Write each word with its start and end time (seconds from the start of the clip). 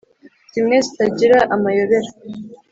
zimwe 0.53 0.75
zitagira 0.85 1.37
amayobera 1.55 2.11